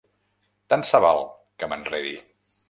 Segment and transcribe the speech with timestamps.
[0.73, 1.21] Tant se val
[1.61, 2.17] que m'enredi.